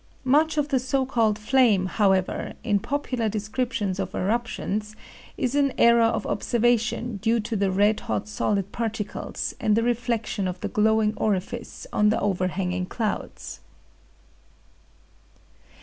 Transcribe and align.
Much 0.25 0.57
of 0.57 0.69
the 0.69 0.79
so 0.79 1.05
called 1.05 1.37
flame, 1.37 1.85
however, 1.85 2.53
in 2.63 2.79
popular 2.79 3.29
descriptions 3.29 3.99
of 3.99 4.15
eruptions 4.15 4.95
is 5.37 5.53
an 5.53 5.71
error 5.77 6.01
of 6.01 6.25
observation 6.25 7.17
due 7.17 7.39
to 7.39 7.55
the 7.55 7.69
red 7.69 7.99
hot 7.99 8.27
solid 8.27 8.71
particles 8.71 9.53
and 9.59 9.75
the 9.77 9.83
reflection 9.83 10.47
of 10.47 10.59
the 10.61 10.67
glowing 10.69 11.13
orifice 11.17 11.85
on 11.93 12.09
the 12.09 12.19
over 12.19 12.47
hanging 12.47 12.87
clouds. 12.87 13.59